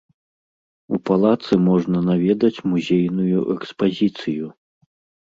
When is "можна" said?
1.69-2.03